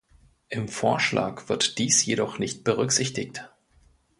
[0.49, 3.51] Im Vorschlag wird dies jedoch nicht berücksichtigt.